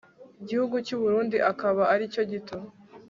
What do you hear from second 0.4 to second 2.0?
Gihugu cy Uburundi akaba